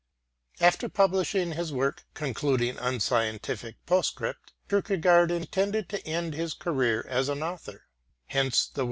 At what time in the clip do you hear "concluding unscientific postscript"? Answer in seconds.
2.15-4.51